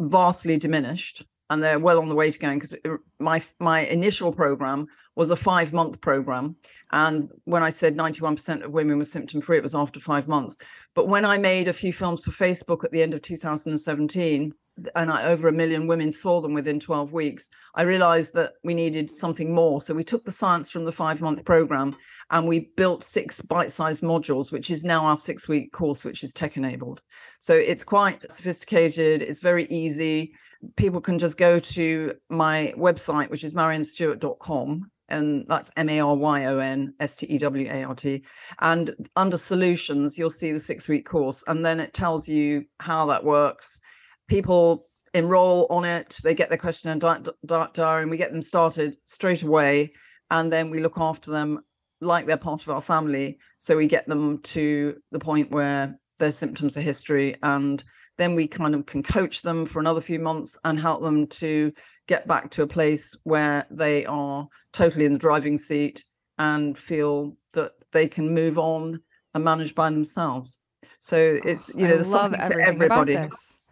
[0.01, 1.25] vastly diminished.
[1.51, 2.77] And they're well on the way to going because
[3.19, 6.57] my my initial program was a five month program.
[6.93, 10.59] And when i said 91% of women were symptom free it was after five months.
[10.95, 14.55] But when i made a few films for facebook at the end of 2017 and
[14.95, 19.11] I, over a million women saw them within 12 weeks i realized that we needed
[19.11, 21.97] something more so we took the science from the five month program
[22.31, 26.33] and we built six bite-sized modules which is now our six week course which is
[26.33, 27.03] tech enabled
[27.39, 30.33] so it's quite sophisticated it's very easy
[30.77, 34.91] people can just go to my website, which is maryonstewart.com.
[35.11, 38.23] And that's M A R Y O N S T E W A R T.
[38.61, 41.43] And under solutions, you'll see the six week course.
[41.47, 43.81] And then it tells you how that works.
[44.29, 48.97] People enroll on it, they get their question and diary, and we get them started
[49.07, 49.93] straight away.
[50.31, 51.61] And then we look after them
[52.01, 53.39] like they're part of our family.
[53.57, 57.83] So we get them to the point where their symptoms are history and
[58.19, 61.73] then we kind of can coach them for another few months and help them to
[62.09, 66.05] get back to a place where they are totally in the driving seat
[66.37, 69.01] and feel that they can move on
[69.35, 70.61] and manage by themselves.
[70.99, 73.19] So it's you know, there's something for everybody.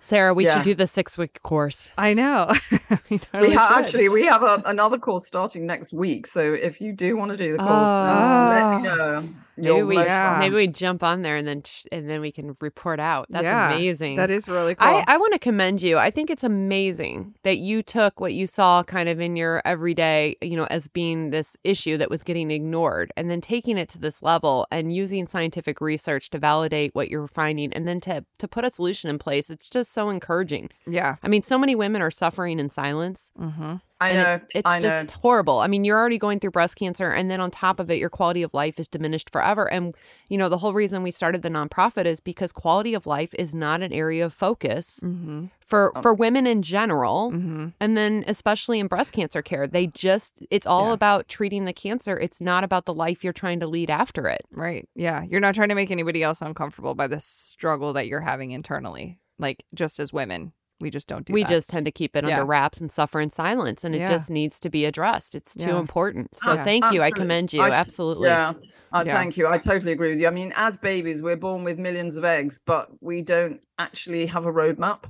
[0.07, 0.55] Sarah, we yeah.
[0.55, 1.91] should do the six week course.
[1.99, 2.53] I know.
[3.11, 6.29] we, totally we ha- actually we have a, another course starting next week.
[6.29, 9.29] So if you do want to do the course, uh, let me know.
[9.57, 10.37] Maybe we yeah.
[10.39, 13.27] maybe we jump on there and then and then we can report out.
[13.31, 14.17] That's yeah, amazing.
[14.17, 14.87] That is really cool.
[14.87, 15.99] I, I want to commend you.
[15.99, 20.37] I think it's amazing that you took what you saw kind of in your everyday,
[20.43, 23.99] you know, as being this issue that was getting ignored and then taking it to
[23.99, 28.49] this level and using scientific research to validate what you're finding and then to to
[28.49, 29.51] put a solution in place.
[29.51, 30.71] It's just so encouraging.
[30.87, 31.17] Yeah.
[31.23, 33.33] I mean, so many women are suffering in silence.
[33.39, 33.77] Mm-hmm.
[34.01, 34.35] I know.
[34.35, 35.21] It, it's I just know.
[35.21, 35.59] horrible.
[35.59, 38.11] I mean, you're already going through breast cancer, and then on top of it, your
[38.11, 39.71] quality of life is diminished forever.
[39.73, 39.95] And,
[40.29, 43.55] you know, the whole reason we started the nonprofit is because quality of life is
[43.55, 45.47] not an area of focus mm-hmm.
[45.65, 46.03] for, oh.
[46.03, 47.33] for women in general.
[47.33, 47.69] Mm-hmm.
[47.81, 50.95] And then, especially in breast cancer care, they just, it's all yeah.
[50.95, 52.19] about treating the cancer.
[52.19, 54.43] It's not about the life you're trying to lead after it.
[54.51, 54.87] Right.
[54.95, 55.23] Yeah.
[55.23, 59.19] You're not trying to make anybody else uncomfortable by the struggle that you're having internally,
[59.39, 61.49] like just as women we just don't do we that.
[61.49, 62.33] just tend to keep it yeah.
[62.33, 64.09] under wraps and suffer in silence and it yeah.
[64.09, 65.79] just needs to be addressed it's too yeah.
[65.79, 68.55] important so thank you i commend you I, absolutely yeah.
[68.93, 71.79] Uh, thank you i totally agree with you i mean as babies we're born with
[71.79, 75.05] millions of eggs but we don't actually have a roadmap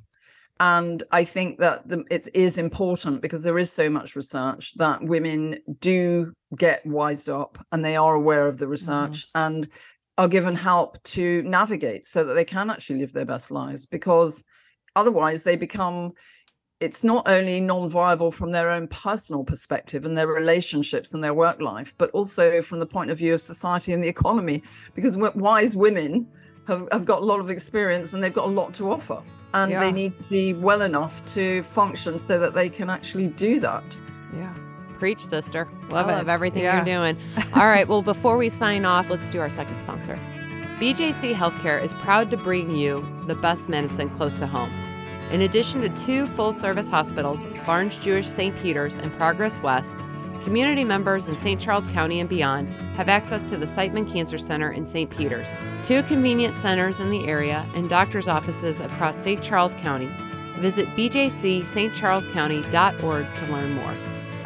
[0.61, 5.03] and i think that the, it is important because there is so much research that
[5.03, 8.73] women do get wised up and they are aware of the mm-hmm.
[8.73, 9.31] research mm.
[9.35, 9.69] and
[10.19, 14.45] are given help to navigate so that they can actually live their best lives because
[14.97, 16.13] otherwise they become
[16.81, 21.61] it's not only non-viable from their own personal perspective and their relationships and their work
[21.61, 24.63] life but also from the point of view of society and the economy
[24.95, 26.27] because wise women
[26.67, 29.23] have, have got a lot of experience and they've got a lot to offer
[29.55, 29.81] and yeah.
[29.81, 33.85] they need to be well enough to function so that they can actually do that.
[34.35, 34.53] Yeah.
[34.99, 35.69] Preach sister.
[35.89, 36.17] Love I it.
[36.17, 36.77] love everything yeah.
[36.77, 37.17] you're doing.
[37.55, 40.19] All right well before we sign off let's do our second sponsor.
[40.79, 44.86] BJC Healthcare is proud to bring you the best medicine close to home
[45.31, 48.57] in addition to two full service hospitals, Barnes Jewish St.
[48.63, 49.97] Peter's and Progress West,
[50.45, 51.61] community members in St.
[51.61, 55.11] Charles County and beyond have access to the Siteman Cancer Center in St.
[55.11, 55.49] Peter's,
[55.83, 59.43] two convenient centers in the area, and doctor's offices across St.
[59.43, 60.09] Charles County.
[60.59, 63.97] Visit bjcstcharlescounty.org to learn more.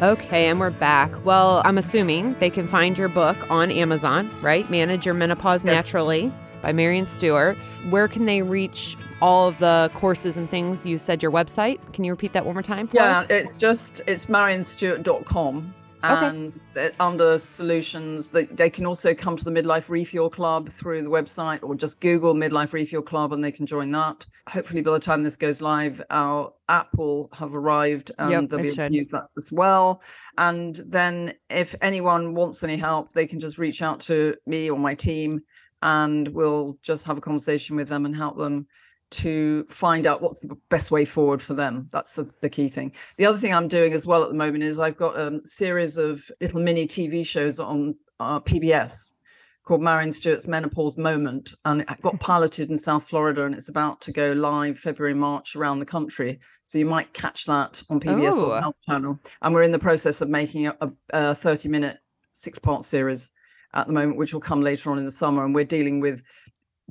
[0.01, 1.11] Okay, and we're back.
[1.23, 4.67] Well, I'm assuming they can find your book on Amazon, right?
[4.71, 5.75] Manage Your Menopause yes.
[5.75, 7.55] Naturally by Maryon Stewart.
[7.91, 10.85] Where can they reach all of the courses and things?
[10.85, 11.79] You said your website.
[11.93, 12.89] Can you repeat that one more time?
[12.93, 13.27] yeah, us?
[13.29, 16.91] it's just it's maryonstewart.com and okay.
[16.99, 21.59] under solutions they, they can also come to the midlife refuel club through the website
[21.61, 25.23] or just google midlife refuel club and they can join that hopefully by the time
[25.23, 28.87] this goes live our app will have arrived and yep, they'll be able should.
[28.87, 30.01] to use that as well
[30.37, 34.79] and then if anyone wants any help they can just reach out to me or
[34.79, 35.41] my team
[35.83, 38.67] and we'll just have a conversation with them and help them
[39.11, 41.87] to find out what's the best way forward for them.
[41.91, 42.93] That's the key thing.
[43.17, 45.97] The other thing I'm doing as well at the moment is I've got a series
[45.97, 49.13] of little mini TV shows on uh, PBS
[49.63, 54.01] called Maryon Stewart's Menopause Moment, and it got piloted in South Florida, and it's about
[54.01, 56.39] to go live February March around the country.
[56.63, 58.51] So you might catch that on PBS oh.
[58.51, 59.19] or Health Channel.
[59.41, 60.75] And we're in the process of making a,
[61.11, 61.99] a 30 minute
[62.31, 63.31] six part series
[63.73, 66.23] at the moment, which will come later on in the summer, and we're dealing with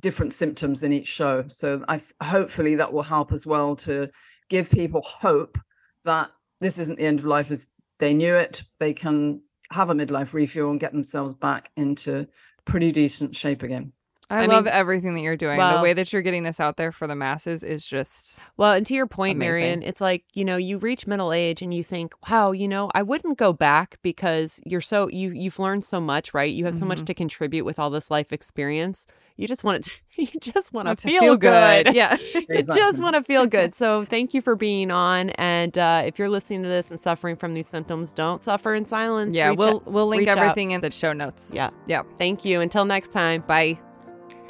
[0.01, 1.45] different symptoms in each show.
[1.47, 4.09] So I hopefully that will help as well to
[4.49, 5.57] give people hope
[6.03, 7.67] that this isn't the end of life as
[7.99, 8.63] they knew it.
[8.79, 12.27] They can have a midlife refuel and get themselves back into
[12.65, 13.93] pretty decent shape again.
[14.31, 15.59] I, I love mean- everything that you're doing.
[15.59, 18.85] the way that you're getting this out there for the masses is just Well, and
[18.85, 19.79] to your point, Amazing.
[19.81, 22.89] Maryon, it's like, you know, you reach middle age and you think, wow, you know,
[22.95, 26.51] I wouldn't go back because you're so you you've learned so much, right?
[26.51, 26.87] You have so Mm-hmm.
[26.87, 29.05] much to contribute with all this life experience.
[29.37, 31.93] You just want to you just want to want to feel, good.
[31.95, 32.17] Yeah.
[32.49, 33.73] You just want to feel good.
[33.75, 35.29] So thank you for being on.
[35.31, 38.85] And uh, if you're listening to this and suffering from these symptoms, don't suffer in
[38.85, 39.35] silence.
[39.35, 40.37] yeah, Reach we'll out- we'll link reach out.
[40.37, 41.51] everything in the show notes.
[41.55, 41.69] Yeah.
[41.87, 42.03] Yeah.
[42.17, 42.61] Thank you.
[42.61, 43.41] Until next time.
[43.41, 43.79] Bye.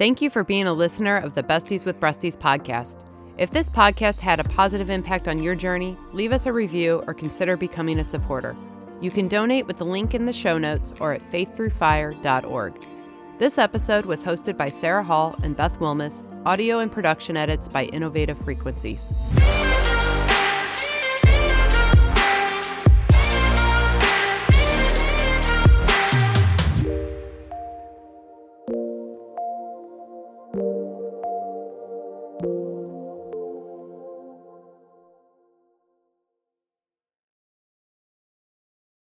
[0.01, 3.05] Thank you for being a listener of the Besties with Breasties podcast.
[3.37, 7.13] If this podcast had a positive impact on your journey, leave us a review or
[7.13, 8.57] consider becoming a supporter.
[8.99, 12.87] You can donate with the link in the show notes or at faiththroughfire.org.
[13.37, 17.83] This episode was hosted by Sarah Hall and Beth Wilmus, audio and production edits by
[17.83, 19.13] Innovative Frequencies.